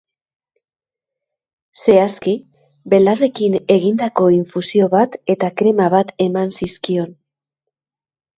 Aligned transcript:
Zehazki, 1.81 2.33
belarrekin 2.93 3.59
egindako 3.75 4.25
infusio 4.39 4.89
bat 4.95 5.19
eta 5.35 5.51
krema 5.63 5.91
bat 5.97 6.15
eman 6.27 6.57
zizkion. 6.59 7.15